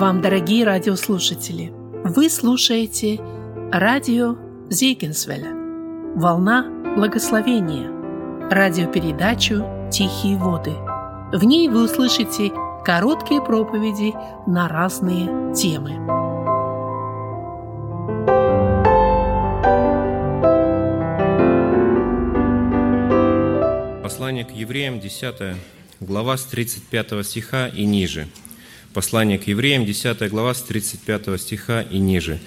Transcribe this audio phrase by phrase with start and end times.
[0.00, 1.70] вам, дорогие радиослушатели!
[2.04, 3.20] Вы слушаете
[3.70, 4.34] радио
[4.70, 5.52] Зейгенсвеля
[6.16, 7.90] «Волна благословения»
[8.50, 9.62] радиопередачу
[9.92, 10.72] «Тихие воды».
[11.34, 12.50] В ней вы услышите
[12.82, 14.14] короткие проповеди
[14.46, 15.90] на разные темы.
[24.02, 25.56] Послание к евреям, 10
[26.00, 28.28] глава с 35 стиха и ниже–
[28.92, 32.40] Послание к евреям, 10 глава, с 35 стиха и ниже.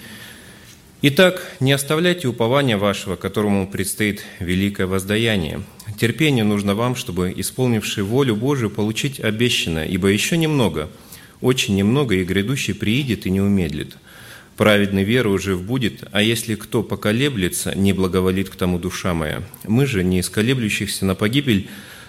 [1.00, 5.62] «Итак, не оставляйте упования вашего, которому предстоит великое воздаяние.
[5.98, 10.90] Терпение нужно вам, чтобы, исполнивший волю Божию, получить обещанное, ибо еще немного,
[11.40, 13.96] очень немного, и грядущий приидет и не умедлит.
[14.58, 19.42] Праведный веру жив будет, а если кто поколеблется, не благоволит к тому душа моя.
[19.66, 21.68] Мы же, не из колеблющихся на погибель,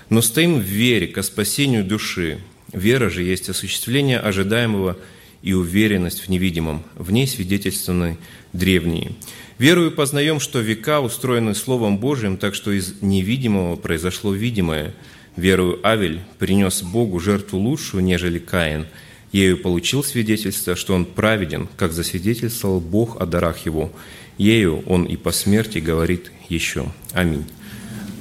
[0.09, 2.39] но стоим в вере ко спасению души.
[2.71, 4.97] Вера же есть осуществление ожидаемого
[5.41, 6.83] и уверенность в невидимом.
[6.95, 8.17] В ней свидетельствованы
[8.53, 9.11] древние.
[9.57, 14.93] Верую познаем, что века устроены Словом Божьим, так что из невидимого произошло видимое.
[15.37, 18.87] Верую Авель принес Богу жертву лучшую, нежели Каин.
[19.31, 23.91] Ею получил свидетельство, что он праведен, как засвидетельствовал Бог о дарах его.
[24.37, 26.91] Ею он и по смерти говорит еще.
[27.13, 27.45] Аминь.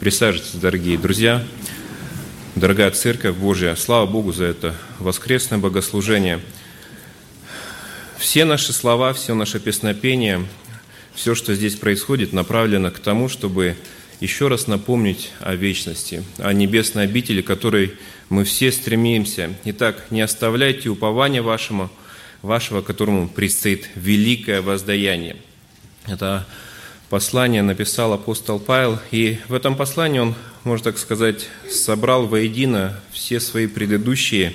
[0.00, 1.44] Присаживайтесь, дорогие друзья
[2.56, 6.40] дорогая Церковь Божья, слава Богу за это воскресное богослужение.
[8.16, 10.46] Все наши слова, все наше песнопение,
[11.14, 13.76] все, что здесь происходит, направлено к тому, чтобы
[14.20, 17.94] еще раз напомнить о вечности, о небесной обители, которой
[18.28, 19.50] мы все стремимся.
[19.64, 21.90] Итак, не оставляйте упования вашему,
[22.40, 25.36] вашего, которому предстоит великое воздаяние.
[26.06, 26.46] Это
[27.10, 33.38] послание написал апостол Павел, и в этом послании он можно так сказать, собрал воедино все
[33.38, 34.54] свои предыдущие,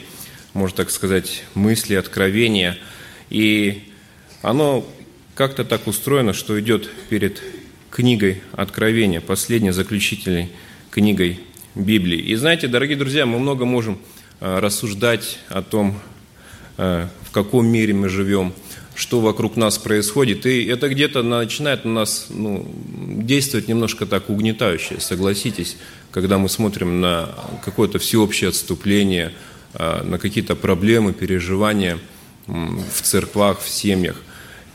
[0.53, 2.77] можно так сказать, мысли, откровения.
[3.29, 3.83] И
[4.41, 4.85] оно
[5.35, 7.41] как-то так устроено, что идет перед
[7.91, 10.49] книгой Откровения, последней заключительной
[10.89, 11.39] книгой
[11.75, 12.19] Библии.
[12.19, 13.99] И знаете, дорогие друзья, мы много можем
[14.39, 15.99] э, рассуждать о том,
[16.77, 18.53] э, в каком мире мы живем,
[18.99, 20.45] что вокруг нас происходит.
[20.45, 22.69] И это где-то начинает на нас ну,
[23.23, 25.77] действовать немножко так угнетающе, согласитесь
[26.11, 27.29] когда мы смотрим на
[27.63, 29.33] какое-то всеобщее отступление,
[29.73, 31.99] а, на какие-то проблемы, переживания
[32.47, 34.15] в церквах, в семьях.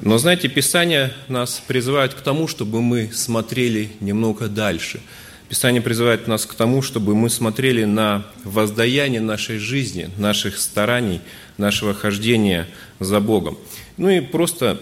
[0.00, 5.00] Но, знаете, Писание нас призывает к тому, чтобы мы смотрели немного дальше.
[5.48, 11.20] Писание призывает нас к тому, чтобы мы смотрели на воздаяние нашей жизни, наших стараний,
[11.58, 12.66] нашего хождения
[13.00, 13.58] за Богом.
[13.96, 14.80] Ну и просто,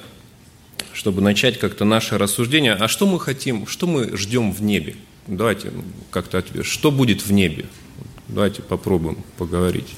[0.92, 4.96] чтобы начать как-то наше рассуждение, а что мы хотим, что мы ждем в небе?
[5.26, 5.72] Давайте
[6.10, 6.66] как-то ответ.
[6.66, 7.66] Что будет в небе?
[8.28, 9.88] Давайте попробуем поговорить.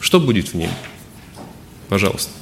[0.00, 0.72] Что будет в небе?
[1.88, 2.32] Пожалуйста.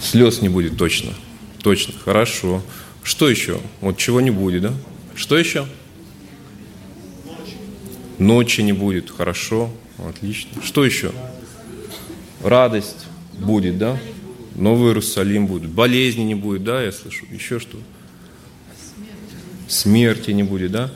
[0.00, 1.12] Слез не будет точно.
[1.62, 1.94] Точно.
[2.04, 2.62] Хорошо.
[3.02, 3.60] Что еще?
[3.80, 4.74] Вот чего не будет, да?
[5.14, 5.66] Что еще?
[8.18, 9.10] Ночи не будет.
[9.10, 9.70] Хорошо.
[9.98, 10.62] Отлично.
[10.62, 11.12] Что еще?
[12.46, 13.98] Радость будет, да?
[14.54, 15.70] Новый Иерусалим будет.
[15.70, 17.26] Болезни не будет, да, я слышу.
[17.30, 17.78] Еще что?
[19.68, 20.90] смерти не будет, да?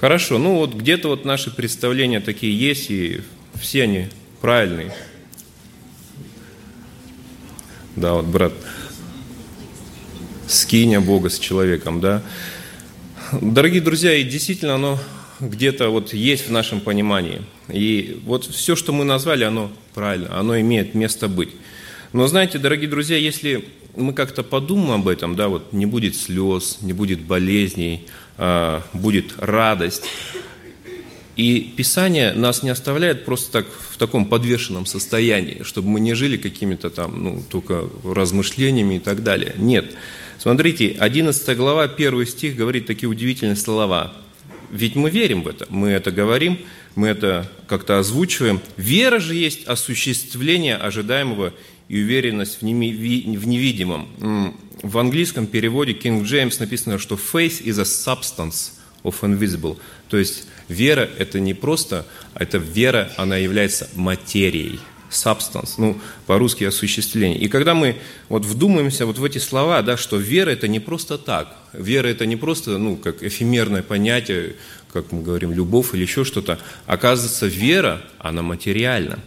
[0.00, 3.22] Хорошо, ну вот где-то вот наши представления такие есть, и
[3.54, 4.08] все они
[4.40, 4.94] правильные.
[7.96, 8.52] Да, вот брат,
[10.46, 12.22] скиня Бога с человеком, да.
[13.32, 14.98] Дорогие друзья, и действительно оно
[15.40, 17.42] где-то вот есть в нашем понимании.
[17.68, 21.50] И вот все, что мы назвали, оно правильно, оно имеет место быть.
[22.12, 23.64] Но знаете, дорогие друзья, если
[23.96, 28.06] мы как-то подумаем об этом, да, вот не будет слез, не будет болезней,
[28.36, 30.04] а, будет радость.
[31.36, 36.36] И Писание нас не оставляет просто так в таком подвешенном состоянии, чтобы мы не жили
[36.36, 39.54] какими-то там, ну, только размышлениями и так далее.
[39.56, 39.96] Нет.
[40.38, 44.12] Смотрите, 11 глава, 1 стих говорит такие удивительные слова.
[44.74, 46.58] Ведь мы верим в это, мы это говорим,
[46.96, 48.60] мы это как-то озвучиваем.
[48.76, 51.54] Вера же есть осуществление ожидаемого
[51.86, 54.08] и уверенность в невидимом.
[54.82, 58.72] В английском переводе King James написано, что faith is a substance
[59.04, 59.78] of invisible.
[60.08, 62.04] То есть вера– это не просто,
[62.34, 64.80] а это вера, она является материей,
[65.14, 67.38] substance, ну, по-русски осуществление.
[67.38, 67.96] И когда мы
[68.28, 72.26] вот вдумаемся вот в эти слова, да, что вера– это не просто так, вера– это
[72.26, 74.56] не просто, ну, как эфемерное понятие,
[74.92, 76.58] как мы говорим, любовь или еще что-то.
[76.86, 79.18] Оказывается, вера, она материальна.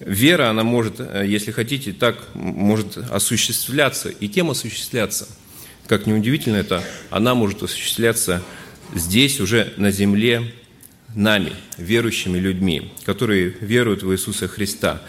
[0.00, 5.28] Вера, она может, э, если хотите, так может осуществляться, и кем осуществляться?
[5.86, 8.42] Как неудивительно это, она может осуществляться
[8.94, 10.54] здесь, уже на земле,
[11.14, 15.02] нами, верующими людьми, которые веруют в Иисуса Христа.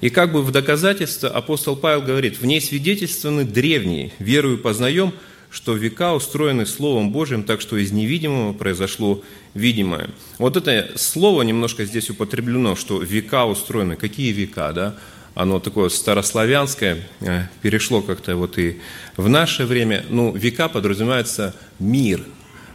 [0.00, 5.12] И как бы в доказательство апостол Павел говорит, в ней свидетельствованы древние, верую познаем,
[5.50, 10.10] что века устроены Словом Божьим, так что из невидимого произошло видимое.
[10.38, 13.96] Вот это слово немножко здесь употреблено, что века устроены.
[13.96, 14.96] Какие века, да?
[15.34, 18.80] Оно такое старославянское, э, перешло как-то вот и
[19.16, 20.04] в наше время.
[20.08, 22.24] Ну, века подразумевается мир.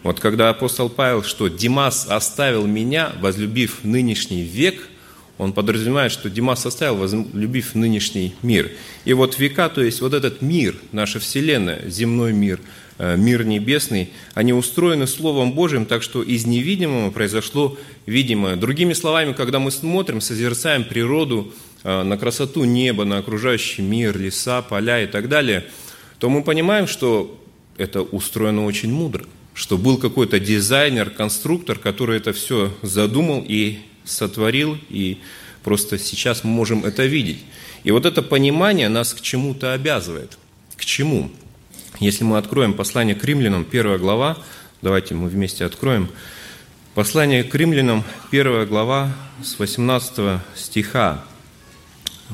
[0.05, 4.87] Вот когда апостол Павел, что Димас оставил меня, возлюбив нынешний век–
[5.37, 8.71] он подразумевает, что Димас составил, возлюбив нынешний мир.
[9.03, 12.61] И вот века, то есть вот этот мир, наша Вселенная, земной мир,
[12.99, 18.55] э, мир небесный, они устроены Словом Божьим, так что из невидимого произошло видимое.
[18.55, 21.53] Другими словами, когда мы смотрим, созерцаем природу,
[21.83, 25.65] э, на красоту неба, на окружающий мир, леса, поля и так далее,
[26.19, 27.37] то мы понимаем, что
[27.77, 29.25] это устроено очень мудро,
[29.55, 35.19] что был какой-то дизайнер, конструктор, который это все задумал и сотворил, и
[35.63, 37.39] просто сейчас мы можем это видеть.
[37.85, 40.37] И вот это понимание нас к чему-то обязывает.
[40.75, 41.31] К чему?
[42.01, 44.37] Если мы откроем послание к римлянам, первая глава,
[44.81, 46.09] давайте мы вместе откроем.
[46.93, 51.23] Послание к римлянам, первая глава, с 18 стиха.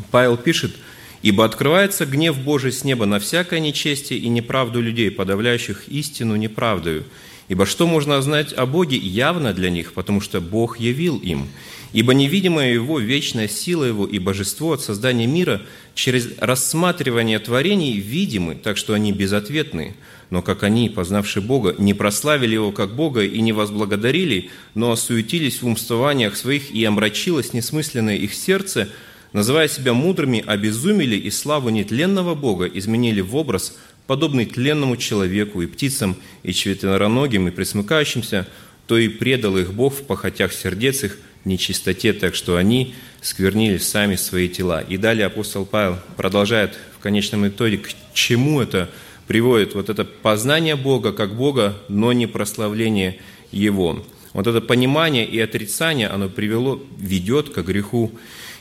[0.09, 0.75] Павел пишет,
[1.21, 7.05] «Ибо открывается гнев Божий с неба на всякое нечестие и неправду людей, подавляющих истину неправдою,
[7.51, 11.49] Ибо что можно знать о Боге явно для них, потому что Бог явил им.
[11.91, 15.61] Ибо невидимая Его вечная сила Его и божество от создания мира
[15.93, 19.97] через рассматривание творений видимы, так что они безответны.
[20.29, 25.61] Но как они, познавшие Бога, не прославили Его как Бога и не возблагодарили, но осуетились
[25.61, 28.87] в умствованиях своих и омрачилось несмысленное их сердце,
[29.33, 33.77] называя себя мудрыми, обезумели и славу нетленного Бога изменили в образ–
[34.11, 38.45] подобный тленному человеку и птицам, и четвероногим, и присмыкающимся,
[38.85, 44.17] то и предал их Бог в похотях сердец их нечистоте, так что они сквернили сами
[44.17, 44.81] свои тела.
[44.81, 48.89] И далее апостол Павел продолжает в конечном итоге, к чему это
[49.27, 53.17] приводит, вот это познание Бога как Бога, но не прославление
[53.53, 54.05] Его.
[54.33, 58.11] Вот это понимание и отрицание, оно привело, ведет к греху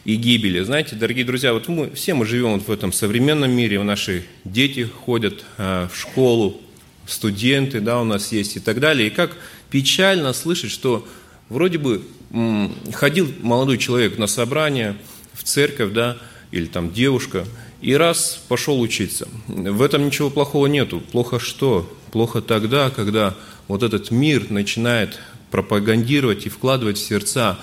[0.05, 0.61] и гибели.
[0.61, 4.85] Знаете, дорогие друзья, вот мы все мы живем вот в этом современном мире, наши дети
[4.85, 6.61] ходят э, в школу,
[7.07, 9.09] студенты, да, у нас есть и так далее.
[9.09, 9.37] И как
[9.71, 11.07] печально слышать, что
[11.49, 14.97] вроде бы м, ходил молодой человек на собрание,
[15.33, 16.19] в церковь, да,
[16.51, 17.45] или там девушка,
[17.81, 19.29] и раз пошел учиться.
[19.49, 21.01] В этом ничего плохого нету.
[21.13, 21.91] Плохо что?
[22.13, 23.35] Плохо тогда, когда
[23.69, 25.19] вот этот мир начинает
[25.51, 27.59] пропагандировать и вкладывать в сердца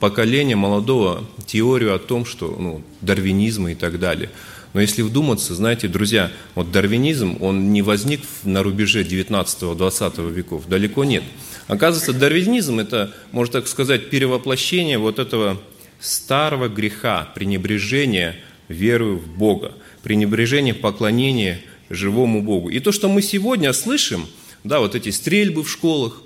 [0.00, 4.30] поколения молодого теорию о том, что ну, дарвинизм и так далее.
[4.72, 11.04] Но если вдуматься, знаете, друзья, вот дарвинизм, он не возник на рубеже 19-20 веков, далеко
[11.04, 11.24] нет.
[11.66, 15.58] Оказывается, дарвинизм– это, можно так сказать, перевоплощение вот этого
[15.98, 18.36] старого греха, пренебрежения
[18.68, 19.72] верою в Бога,
[20.02, 22.68] пренебрежения поклонения живому Богу.
[22.68, 24.26] И то, что мы сегодня слышим,
[24.62, 26.20] да, вот эти стрельбы в школах,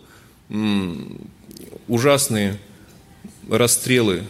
[1.86, 2.58] ужасные
[3.50, 4.22] расстрелы,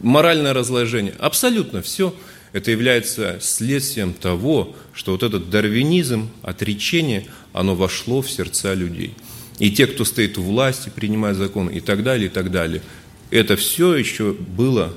[0.00, 2.14] моральное разложение, абсолютно все
[2.52, 9.14] это является следствием того, что вот этот дарвинизм, отречение, оно вошло в сердца людей.
[9.58, 12.82] И те, кто стоит у власти, принимает законы и так далее, и так далее.
[13.30, 14.94] Это все еще было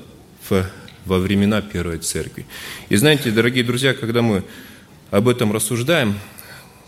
[0.48, 0.64] в,
[1.04, 2.46] во времена Первой Церкви.
[2.88, 4.44] И знаете, дорогие друзья, когда мы
[5.10, 6.18] об этом рассуждаем,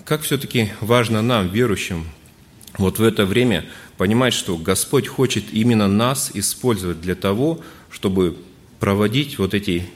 [0.04, 2.06] как все-таки важно нам, верующим,
[2.78, 3.64] вот в это время
[3.96, 8.36] понимать, что Господь хочет именно нас использовать для того, чтобы
[8.80, 9.86] проводить вот эти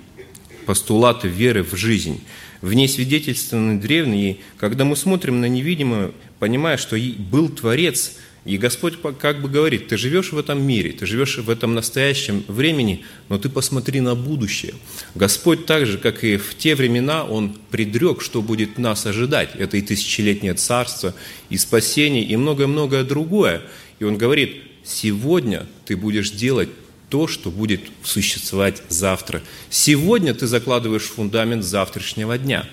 [0.66, 2.22] постулаты веры в жизнь.
[2.60, 6.96] В ней свидетельствованы древние, когда мы смотрим на невидимое, понимая, что
[7.30, 8.16] был Творец–
[8.48, 12.42] и Господь как бы говорит, ты живешь в этом мире, ты живешь в этом настоящем
[12.48, 14.72] времени, но ты посмотри на будущее.
[15.14, 19.50] Господь так же, как и в те времена, Он предрек, что будет нас ожидать.
[19.58, 21.14] Это и тысячелетнее царство,
[21.50, 23.60] и спасение, и многое-многое другое.
[23.98, 26.70] И Он говорит, сегодня ты будешь делать
[27.10, 29.42] то, что будет существовать завтра.
[29.68, 32.66] Сегодня ты закладываешь фундамент завтрашнего дня.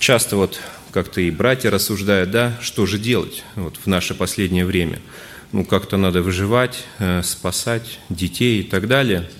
[0.00, 0.58] Часто вот
[0.98, 4.98] как-то и братья рассуждают, да, что же делать вот, в наше последнее время.
[5.52, 9.30] Ну, как-то надо выживать, э, спасать детей и так далее.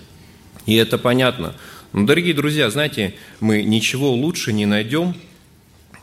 [0.67, 1.57] И это понятно.
[1.93, 5.17] Но, дорогие друзья, знаете, мы ничего лучше не найдем,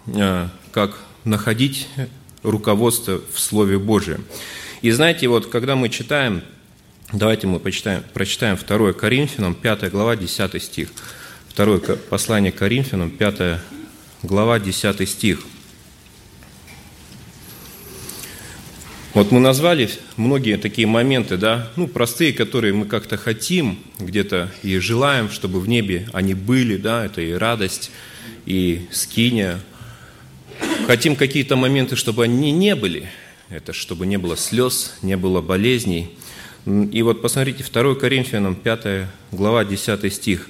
[0.07, 1.87] э, как находить
[2.43, 4.25] руководство в Слове Божьем.
[4.81, 6.41] И знаете, вот когда мы читаем,
[7.13, 10.89] давайте мы почитаем, прочитаем 2 Коринфянам, 5 глава, 10 стих.
[11.47, 13.61] Второе послание Коринфянам, 5
[14.25, 15.43] глава 10 стих.
[19.13, 24.77] Вот мы назвали многие такие моменты, да, ну, простые, которые мы как-то хотим где-то и
[24.79, 27.91] желаем, чтобы в небе они были, да, это и радость,
[28.45, 29.61] и скиния.
[30.87, 33.09] Хотим какие-то моменты, чтобы они не были,
[33.49, 36.17] это чтобы не было слез, не было болезней.
[36.65, 40.49] И вот посмотрите, 2 Коринфянам 5 глава 10 стих.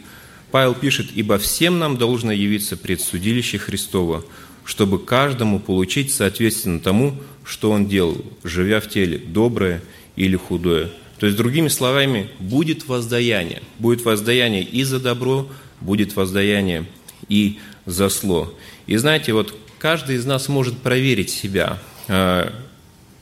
[0.52, 4.24] Павел пишет, «Ибо всем нам должно явиться пред судилище Христово,
[4.64, 9.82] чтобы каждому получить соответственно тому, что он делал, живя в теле, доброе
[10.16, 10.90] или худое.
[11.20, 13.62] То есть, другими словами, будет воздаяние.
[13.80, 15.48] Будет воздаяние и за добро,
[15.80, 16.86] будет воздаяние
[17.30, 18.54] и за зло.
[18.88, 22.54] И знаете, вот каждый из нас может проверить себя, а,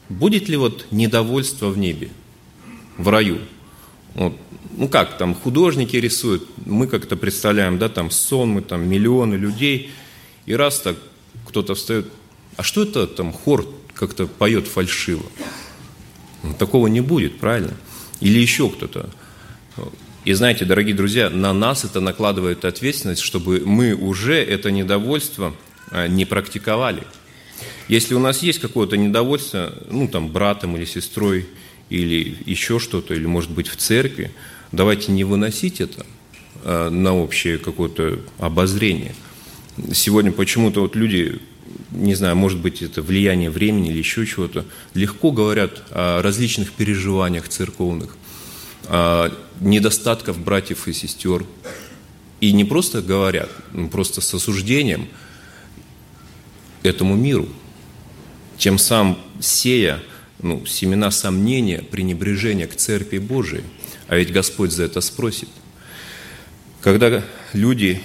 [0.09, 2.09] будет ли вот недовольство в небе,
[2.97, 3.39] в раю.
[4.15, 4.35] Вот.
[4.75, 9.91] Ну как, там художники рисуют, мы как-то представляем, да, там сон, мы там миллионы людей,
[10.45, 10.97] и раз так
[11.47, 12.07] кто-то встает,
[12.57, 15.25] а что это там хор как-то поет фальшиво?
[16.41, 17.73] Ну, такого не будет, правильно?
[18.19, 19.09] Или еще кто-то.
[20.25, 25.53] И знаете, дорогие друзья, на нас это накладывает ответственность, чтобы мы уже это недовольство
[25.91, 27.03] а, не практиковали.
[27.89, 31.45] Если у нас есть какое-то недовольство, ну там братом или сестрой,
[31.89, 34.31] или еще что-то, или может быть в церкви,
[34.71, 36.05] давайте не выносить это
[36.63, 39.15] а, на общее какое-то обозрение–
[39.91, 41.39] Сегодня почему-то вот люди,
[41.91, 47.47] не знаю, может быть, это влияние времени или еще чего-то, легко говорят о различных переживаниях
[47.47, 48.15] церковных,
[48.87, 51.45] о недостатках братьев и сестер.
[52.39, 53.49] И не просто говорят,
[53.91, 55.07] просто с осуждением
[56.83, 57.47] этому миру,
[58.57, 60.03] тем самым сея
[60.43, 63.63] ну, семена сомнения, пренебрежения к Церкви Божией.
[64.07, 65.49] А ведь Господь за это спросит.
[66.81, 67.23] Когда
[67.53, 68.01] люди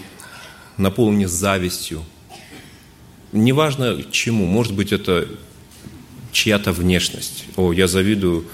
[0.78, 2.04] наполнены завистью.
[3.32, 5.28] Неважно чему, может быть, это
[6.32, 7.44] чья-то внешность.
[7.56, 8.46] О, я завидую,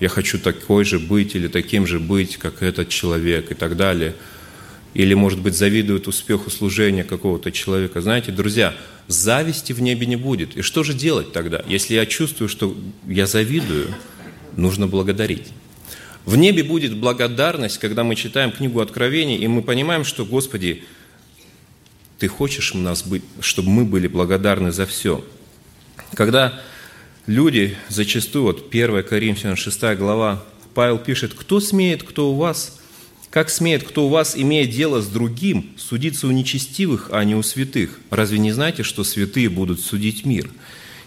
[0.00, 4.14] я хочу такой же быть или таким же быть, как этот человек и так далее.
[4.94, 8.00] Или, может быть, завидуют успеху служения какого-то человека.
[8.00, 8.74] Знаете, друзья,
[9.06, 10.56] зависти в небе не будет.
[10.56, 11.62] И что же делать тогда?
[11.66, 12.76] Если я чувствую, что
[13.06, 13.94] я завидую,
[14.56, 15.48] нужно благодарить.
[16.24, 20.84] В небе будет благодарность, когда мы читаем книгу Откровений, и мы понимаем, что, Господи,
[22.18, 25.24] ты хочешь нас быть, чтобы мы были благодарны за все.
[26.14, 26.60] Когда
[27.26, 32.78] люди, зачастую, вот 1 Коринфянам 6 глава, Павел пишет, «Кто смеет, кто у вас,
[33.30, 37.42] как смеет, кто у вас, имея дело с другим, судиться у нечестивых, а не у
[37.42, 38.00] святых?
[38.10, 40.50] Разве не знаете, что святые будут судить мир?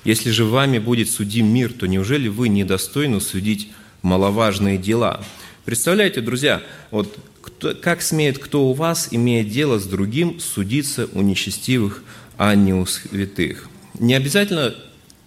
[0.04, 3.70] Если же вами будет судим мир, то неужели вы недостойны судить
[4.02, 5.24] маловажные дела?»
[5.66, 11.22] Представляете, друзья, вот кто, как смеет кто у вас, имея дело с другим, судиться у
[11.22, 12.04] нечестивых,
[12.38, 13.70] а не у святых?
[14.00, 14.74] Не обязательно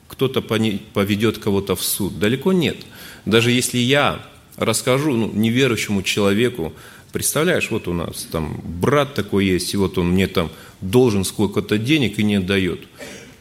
[0.09, 2.19] кто-то поведет кого-то в суд.
[2.19, 2.79] Далеко нет.
[3.25, 4.25] Даже если я
[4.57, 6.73] расскажу ну, неверующему человеку,
[7.13, 11.79] представляешь, вот у нас там брат такой есть, и вот он мне там должен сколько-то
[11.79, 12.81] денег и не дает.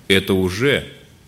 [0.07, 0.85] Это уже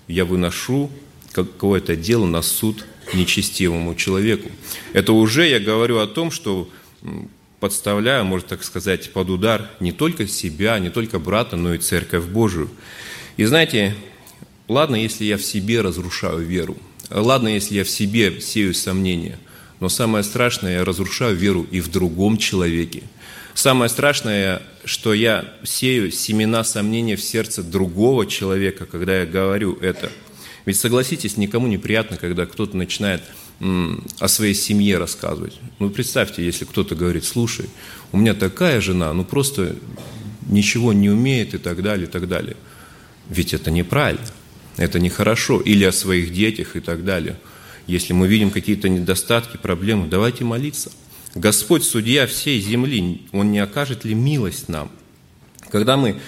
[0.08, 0.90] я выношу
[1.32, 4.50] какое-то дело на суд нечестивому человеку.
[4.94, 6.70] Это уже я говорю о том, что
[7.60, 12.26] подставляю, можно так сказать, под удар не только себя, не только брата, но и Церковь
[12.26, 12.70] Божию.
[13.38, 13.96] И знаете,
[14.68, 16.78] ладно, если я в себе разрушаю веру,
[17.10, 19.40] ладно, если я в себе сею сомнения,
[19.80, 23.04] но самое страшное, я разрушаю веру и в другом человеке.
[23.54, 30.12] Самое страшное, что я сею семена сомнения в сердце другого человека, когда я говорю это.
[30.66, 33.24] Ведь согласитесь, никому неприятно, когда кто-то начинает
[34.20, 35.58] о своей семье рассказывать.
[35.80, 37.70] Ну, представьте, если кто-то говорит, слушай,
[38.12, 39.78] у меня такая жена, ну просто
[40.50, 42.58] ничего не умеет и так далее, и так далее.
[43.30, 44.28] Ведь это неправильно,
[44.78, 45.62] это нехорошо.
[45.62, 47.38] Или о своих детях и так далее.
[47.88, 50.92] Если мы видим какие-то недостатки, проблемы, давайте молиться.
[51.34, 54.92] Господь, судья всей земли, Он не окажет ли милость нам?
[55.70, 56.20] Когда мы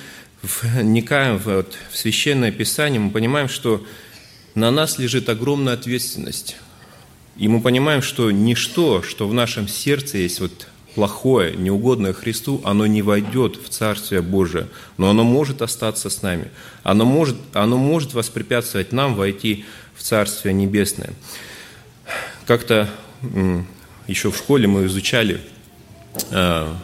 [0.42, 3.86] вникаем в, в Священное Писание, мы понимаем, что
[4.56, 6.58] на нас лежит огромная ответственность
[7.38, 12.88] и мы понимаем, что ничто, что в нашем сердце есть вот плохое, неугодное Христу, оно
[12.88, 16.50] не войдет в Царствие Божие, но оно может остаться с нами.
[16.82, 19.66] Оно может, оно может воспрепятствовать нам войти
[19.98, 21.12] в Царствие Небесное.
[22.46, 22.90] Как-то
[24.08, 25.42] еще в школе мы изучали
[26.32, 26.78] а,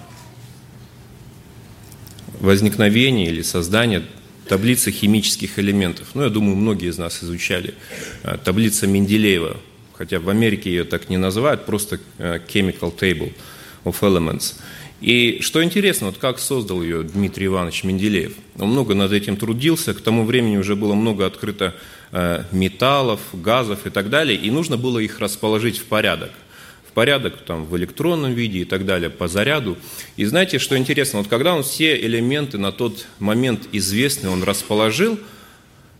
[2.40, 4.04] возникновение или создание
[4.48, 6.10] таблицы химических элементов.
[6.16, 7.76] Ну, я думаю, многие из нас изучали.
[8.24, 9.58] А, таблица Менделеева–
[9.94, 13.34] хотя в Америке ее так не называют, просто э, chemical table
[13.86, 14.56] of elements.
[15.02, 18.34] И что интересно, вот как создал ее Дмитрий Иванович Менделеев.
[18.58, 21.74] Он много над этим трудился, к тому времени уже было много открыто э,
[22.52, 26.32] металлов, газов и так далее, и нужно было их расположить в порядок
[26.88, 29.80] в порядок там, в электронном виде и так далее, по заряду.
[30.16, 35.18] И знаете, что интересно, вот когда он все элементы на тот момент известные он расположил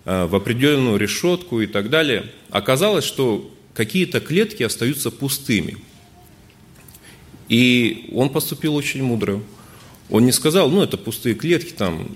[0.06, 5.78] э, в определенную решетку и так далее, оказалось, что какие-то клетки остаются пустыми–
[7.50, 9.42] и он поступил очень мудро.
[10.10, 12.10] Он не сказал, ну, это пустые клетки, там,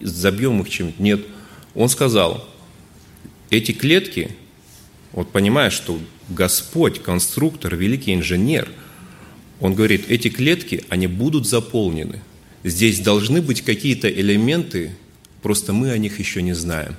[0.00, 1.02] забьем их чем-то.
[1.02, 1.20] Нет.
[1.74, 2.48] Он сказал,
[3.50, 4.36] эти клетки,
[5.12, 5.98] вот понимаешь, что
[6.28, 8.68] Господь, конструктор, великий инженер,
[9.60, 12.20] он говорит, эти клетки, они будут заполнены.
[12.64, 14.92] Здесь должны быть какие-то элементы,
[15.42, 16.96] просто мы о них еще не знаем.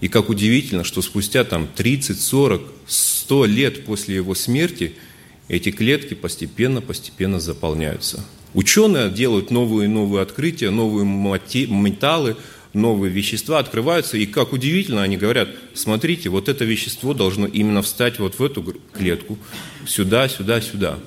[0.00, 4.94] И как удивительно, что спустя там 30, 40, 100 лет после его смерти–
[5.48, 8.24] эти клетки постепенно-постепенно заполняются.
[8.54, 12.36] Ученые делают новые и новые открытия, новые металлы,
[12.78, 18.18] новые вещества открываются, и как удивительно, они говорят, смотрите, вот это вещество должно именно встать
[18.18, 19.38] вот в эту клетку,
[19.86, 20.98] сюда, сюда, сюда.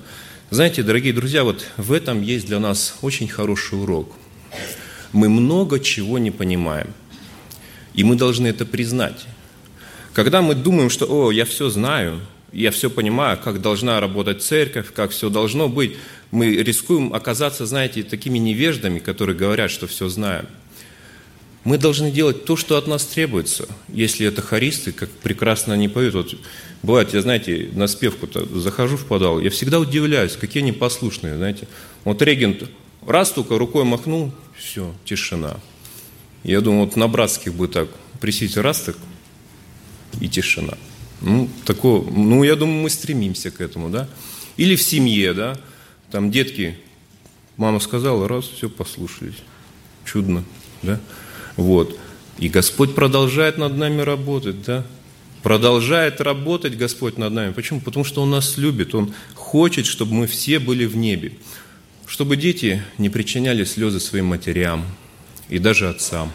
[0.51, 4.12] Знаете, дорогие друзья, вот в этом есть для нас очень хороший урок.
[5.13, 6.94] Мы много чего не понимаем,
[7.94, 9.25] и мы должны это признать.
[10.13, 12.20] Когда мы думаем, что «О, я все знаю»,
[12.51, 15.96] я все понимаю, как должна работать церковь, как все должно быть.
[16.32, 20.48] Мы рискуем оказаться, знаете, такими невеждами, которые говорят, что все знаем.
[21.63, 23.68] Мы должны делать то, что от нас требуется.
[23.88, 26.15] Если это хористы, как прекрасно они поют.
[26.15, 26.36] Вот
[26.82, 31.68] бывает, я, знаете, на спевку-то захожу в подвал, я всегда удивляюсь, какие они послушные, знаете.
[32.03, 32.63] Вот регент
[33.06, 35.60] раз только рукой махнул, все, тишина.
[36.44, 37.89] Я думаю, вот на братских бы так
[38.20, 38.98] присесть раз так,
[40.20, 40.74] и тишина.
[41.22, 44.10] Ну, такого, ну, я думаю, мы стремимся к этому, да.
[44.58, 45.60] Или в семье, да,
[46.10, 46.77] там детки,
[47.58, 49.38] мама сказала, раз, все, послушались.
[50.03, 50.44] Чудно,
[50.82, 51.00] да.
[51.58, 51.98] Вот.
[52.38, 54.84] И Господь продолжает над нами работать, да.
[55.43, 57.52] Продолжает работать Господь над нами.
[57.52, 57.82] Почему?
[57.82, 58.93] Потому что Он нас любит.
[58.93, 61.34] Он хочет, чтобы мы все были в небе.
[62.06, 64.86] Чтобы дети не причиняли слезы своим матерям
[65.49, 66.32] и даже отцам.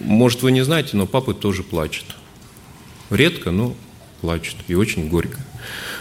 [0.00, 2.06] Может, вы не знаете, но папы тоже плачут.
[3.10, 3.74] Редко, но
[4.20, 5.38] плачут и очень горько.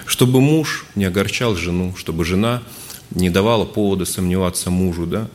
[0.05, 2.63] Чтобы муж не огорчал жену, чтобы жена
[3.11, 5.29] не давала повода сомневаться мужу, да,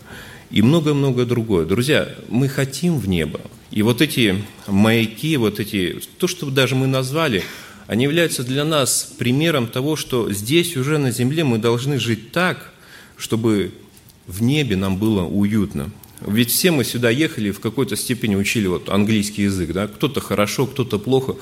[0.52, 1.64] и многое-многое другое.
[1.64, 3.40] Друзья, мы хотим в небо.
[3.70, 7.42] И вот эти маяки, вот эти, то, что даже мы назвали,
[7.86, 12.72] они являются для нас примером того, что здесь уже на земле мы должны жить так,
[13.16, 13.72] чтобы
[14.26, 15.90] в небе нам было уютно.
[16.20, 20.66] Ведь все мы сюда ехали, в какой-то степени учили вот английский язык, да, кто-то хорошо,
[20.66, 21.36] кто-то плохо.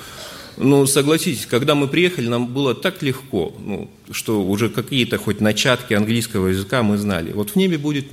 [0.63, 5.95] Ну, согласитесь, когда мы приехали, нам было так легко, ну, что уже какие-то хоть начатки
[5.95, 7.33] английского языка мы знали.
[7.33, 8.09] Вот в небе будет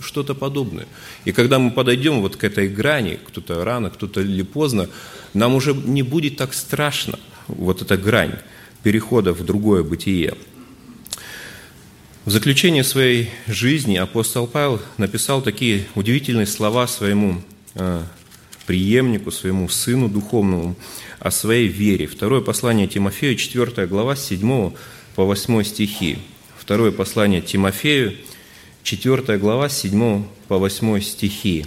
[0.00, 0.86] что-то подобное.
[1.26, 4.88] И когда мы подойдем вот к этой грани, кто-то рано, кто-то или поздно,
[5.34, 8.38] нам уже не будет так страшно, вот эта грань
[8.82, 10.38] перехода в другое бытие.
[12.24, 17.42] В заключение своей жизни апостол Павел написал такие удивительные слова своему
[17.74, 18.02] э,
[18.70, 20.76] преемнику, своему сыну духовному
[21.18, 22.06] о своей вере.
[22.06, 24.70] Второе послание Тимофею, 4 глава, с 7
[25.16, 26.18] по 8 стихи.
[26.56, 28.16] Второе послание Тимофею,
[28.84, 31.66] 4 глава, с 7 по 8 стихи.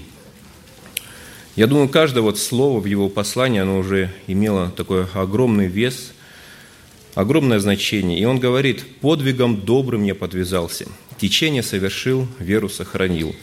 [1.57, 6.13] Я думаю, каждое вот слово в его послании, оно уже имело такой огромный вес–
[7.15, 8.17] огромное значение.
[8.17, 10.85] И он говорит, подвигом добрым я подвязался,
[11.19, 13.35] течение совершил, веру сохранил.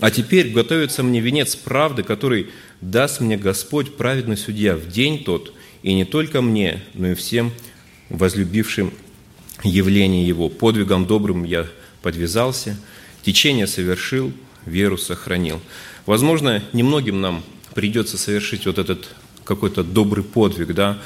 [0.00, 2.48] А теперь готовится мне венец правды, который
[2.80, 7.52] даст мне Господь, праведный судья, в день тот, и не только мне, но и всем
[8.08, 8.92] возлюбившим
[9.62, 10.48] явление Его.
[10.48, 11.66] Подвигом добрым я
[12.02, 12.76] подвязался,
[13.22, 14.32] течение совершил,
[14.64, 15.60] веру сохранил.
[16.06, 17.42] Возможно, немногим нам
[17.74, 19.08] придется совершить вот этот
[19.44, 20.98] какой-то добрый подвиг, да,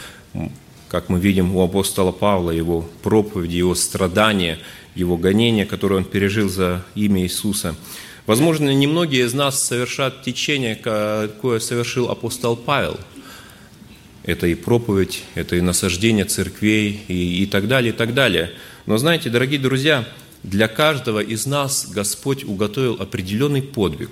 [0.89, 4.59] как мы видим у апостола Павла, его проповеди, его страдания,
[4.95, 7.75] его гонения, которые он пережил за имя Иисуса.
[8.27, 12.99] Возможно, немногие из нас совершат течение, какое совершил апостол Павел.
[14.23, 18.53] Это и проповедь, это и насаждение церквей, и, и так далее, и так далее.
[18.87, 20.09] Но знаете, дорогие друзья,
[20.43, 24.11] для каждого из нас Господь уготовил определенный подвиг.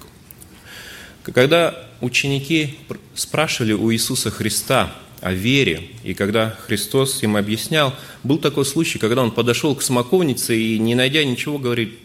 [1.23, 2.79] Когда ученики
[3.15, 5.89] спрашивали у Иисуса Христа, о вере.
[6.03, 7.95] И когда Христос им объяснял,
[8.25, 12.01] был такой случай, когда он подошел к смоковнице и, не найдя ничего, говорит,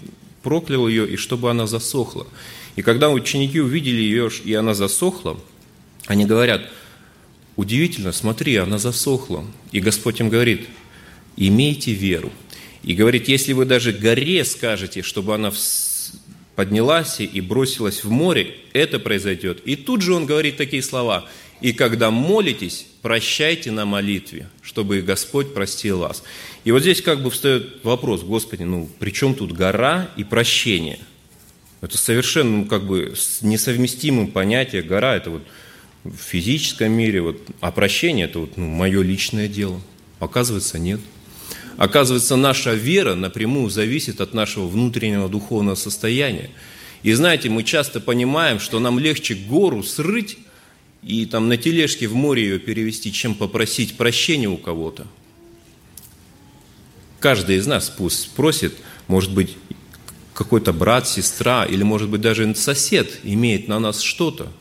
[0.47, 2.25] проклял ее, и чтобы она засохла.
[2.77, 5.37] И когда ученики увидели ее, и она засохла,
[6.05, 6.61] они говорят,
[7.57, 9.45] удивительно, смотри, она засохла.
[9.73, 10.69] И Господь им говорит,
[11.35, 12.31] имейте веру.
[12.81, 15.51] И говорит, если вы даже горе скажете, чтобы она
[16.55, 19.61] поднялась и бросилась в море, это произойдет.
[19.65, 21.27] И тут же он говорит такие слова.
[21.61, 26.23] «И когда молитесь, прощайте на молитве, чтобы Господь простил вас».
[26.63, 30.99] И вот здесь как бы встает вопрос, Господи, ну при чем тут гора и прощение?
[31.81, 34.81] Это совершенно ну, как бы несовместимым понятие.
[34.81, 35.43] Гора– это вот
[36.03, 39.79] в физическом мире, вот, а прощение– это вот, ну, мое личное дело.
[40.19, 40.99] Оказывается, нет.
[41.77, 46.49] Оказывается, наша вера напрямую зависит от нашего внутреннего духовного состояния.
[47.03, 50.39] И знаете, мы часто понимаем, что нам легче гору срыть
[51.01, 55.07] и там на тележке в море ее перевести, чем попросить прощения у кого-то.
[57.19, 58.75] Каждый из нас пусть просит,
[59.07, 59.57] может быть,
[60.33, 64.51] какой-то брат, сестра, или, может быть, даже сосед имеет на нас что-то,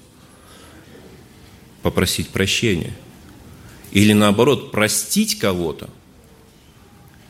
[1.83, 2.94] попросить прощения.
[3.92, 5.90] Или, наоборот, простить кого-то,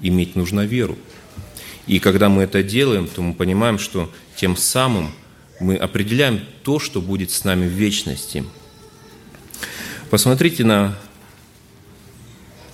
[0.01, 0.97] иметь нужно веру.
[1.87, 5.13] И когда мы это делаем, то мы понимаем, что тем самым
[5.61, 8.45] мы определяем то, что будет с нами в вечности.
[10.11, 10.97] Посмотрите на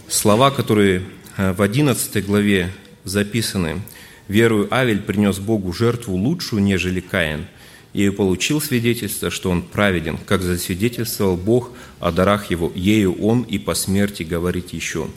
[0.08, 1.02] слова, которые
[1.36, 2.72] э, в 11 главе
[3.04, 3.80] записаны–
[4.28, 7.46] Верую Авель принес Богу жертву лучшую, нежели Каин,
[7.92, 13.58] и получил свидетельство, что он праведен, как засвидетельствовал Бог о дарах его, ею он и
[13.58, 15.08] по смерти говорит еще.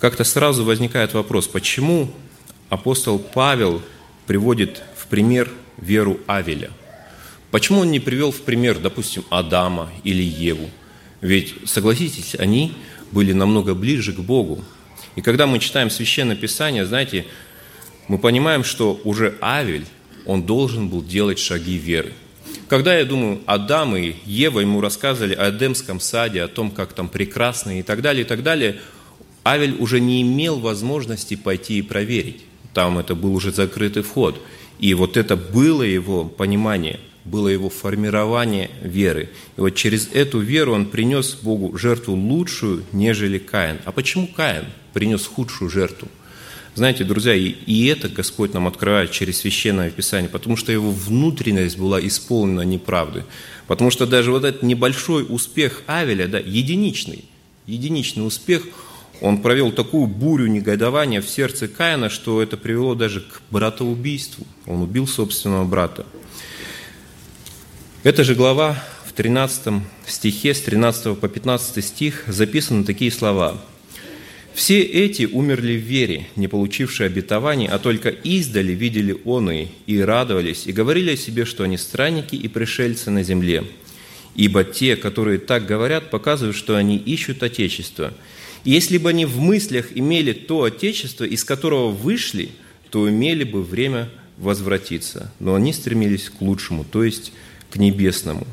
[0.00, 2.12] Как-то сразу возникает вопрос, почему
[2.68, 3.80] апостол Павел
[4.26, 6.70] приводит в пример веру Авеля?
[7.50, 10.68] Почему он не привел в пример, допустим, Адама или Еву?
[11.20, 12.74] Ведь, согласитесь, они
[13.10, 14.62] были намного ближе к Богу.
[15.16, 17.26] И когда мы читаем Священное Писание, знаете,
[18.06, 19.86] мы понимаем, что уже Авель,
[20.26, 22.12] он должен был делать шаги веры.
[22.68, 27.08] Когда, я думаю, Адам и Ева ему рассказывали о Эдемском саде, о том, как там
[27.08, 28.80] прекрасно и так далее, и так далее,
[29.42, 32.42] Авель уже не имел возможности пойти и проверить.
[32.74, 34.40] Там это был уже закрытый вход.
[34.78, 39.30] И вот это было его понимание, было его формирование веры.
[39.56, 43.78] И вот через эту веру он принес Богу жертву лучшую, нежели Каин.
[43.84, 46.08] А почему Каин принес худшую жертву?
[46.74, 51.76] Знаете, друзья, и, и это Господь нам открывает через Священное Писание, потому что его внутренность
[51.76, 53.24] была исполнена неправды.
[53.66, 57.24] Потому что даже вот этот небольшой успех Авеля, да, единичный,
[57.66, 58.62] единичный успех,
[59.20, 64.46] он провел такую бурю негодования в сердце Каина, что это привело даже к братоубийству.
[64.66, 66.06] Он убил собственного брата.
[68.08, 73.62] Эта же глава в 13 стихе, с 13 по 15 стих записаны такие слова–
[74.54, 80.66] все эти умерли в вере, не получившие обетований, а только издали видели оные и радовались,
[80.66, 83.64] и говорили о себе, что они странники и пришельцы на земле.
[84.34, 88.14] Ибо те, которые так говорят, показывают, что они ищут Отечество.
[88.64, 92.48] И если бы они в мыслях имели то Отечество, из которого вышли,
[92.88, 95.30] то имели бы время возвратиться.
[95.40, 97.32] Но они стремились к лучшему, то есть
[97.70, 98.46] к небесному.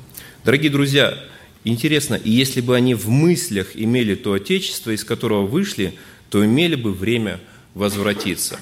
[0.44, 1.18] Дорогие друзья,
[1.66, 5.96] Интересно, и если бы они в мыслях имели то Отечество, из которого вышли,
[6.30, 7.40] то имели бы время
[7.74, 8.60] возвратиться.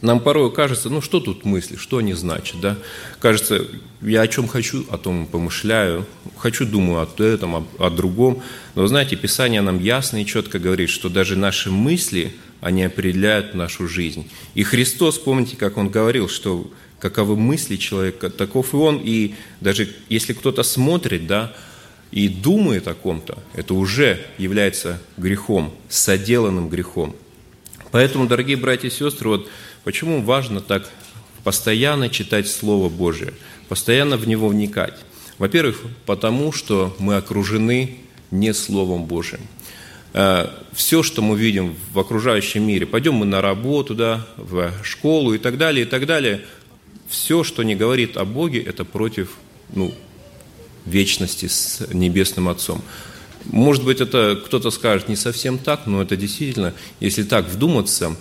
[0.00, 2.76] Нам порой кажется, ну что тут мысли, что они значат, да?
[3.20, 3.64] Кажется,
[4.00, 6.04] я о чем хочу, о том помышляю,
[6.36, 8.42] хочу, думаю о этом, о, о другом.
[8.74, 13.88] Но знаете, Писание нам ясно и четко говорит, что даже наши мысли, они определяют нашу
[13.88, 14.30] жизнь.
[14.54, 19.00] И Христос, помните, как Он говорил, что каковы мысли человека, таков и он.
[19.02, 21.52] И даже если кто-то смотрит, да,
[22.12, 27.16] и думает о ком-то, это уже является грехом, соделанным грехом.
[27.90, 29.48] Поэтому, дорогие братья и сестры, вот
[29.82, 30.88] почему важно так
[31.42, 33.34] постоянно читать Слово Божие,
[33.68, 34.94] постоянно в него вникать.
[35.38, 37.98] Во-первых, потому что мы окружены
[38.30, 39.40] не Словом Божиим.
[40.14, 45.34] Э, Все, что мы видим в окружающем мире, пойдем мы на работу, да, в школу
[45.34, 46.42] и так далее, и так далее,
[47.08, 49.36] все, что не говорит о Боге, это против
[49.74, 49.92] ну,
[50.86, 52.82] вечности с Небесным Отцом.
[53.44, 58.16] Может быть, это кто-то скажет не совсем так, но это действительно, если так вдуматься,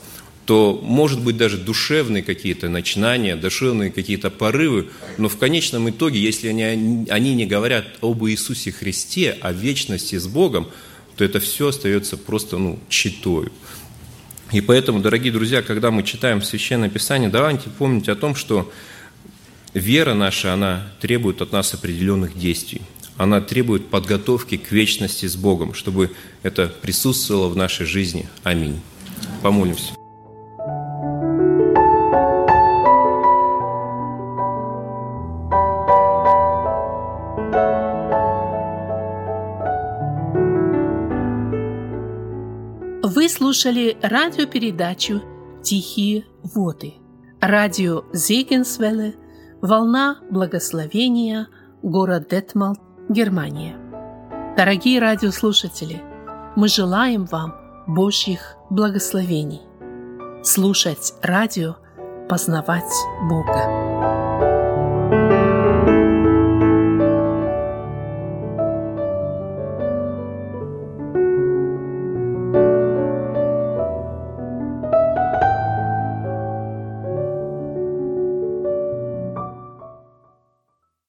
[0.46, 6.48] то, может быть, даже душевные какие-то начинания, душевные какие-то порывы, но в конечном итоге, если
[6.48, 10.68] они, они не говорят об Иисусе Христе, о вечности с Богом,
[11.16, 13.52] то это все остается просто ну, читою.
[14.52, 18.72] И поэтому, дорогие друзья, когда мы читаем Священное Писание, давайте помнить о том, что
[19.74, 22.82] вера наша, она требует от нас определенных действий.
[23.18, 26.12] Она требует подготовки к вечности с Богом, чтобы
[26.44, 28.28] это присутствовало в нашей жизни.
[28.44, 28.82] Аминь.
[29.42, 30.01] Помолимся.
[43.22, 45.22] Вы слушали радиопередачу
[45.62, 46.96] «Тихие воды».
[47.40, 49.14] Радио Зегенсвелле,
[49.62, 51.48] «Волна благословения»,
[51.84, 52.80] город Детмалт,
[53.10, 53.78] Германия.
[54.58, 56.02] Дорогие радиослушатели,
[56.56, 57.54] мы желаем вам
[57.86, 59.62] Божьих благословений.
[60.42, 61.76] Слушать радио,
[62.28, 62.92] познавать
[63.30, 63.81] Бога.